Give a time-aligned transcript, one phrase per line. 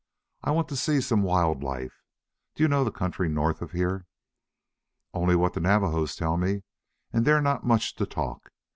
[0.43, 2.01] "I want to see some wild life.
[2.55, 4.07] Do you know the country north of here?"
[5.13, 6.63] "Only what the Navajos tell me.
[7.13, 8.49] And they're not much to talk.